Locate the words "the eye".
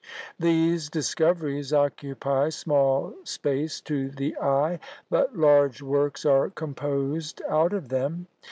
4.09-4.79